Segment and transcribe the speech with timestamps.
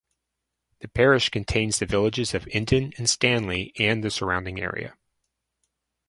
[0.79, 4.97] The parish contains the villages of Endon and Stanley and the surrounding area.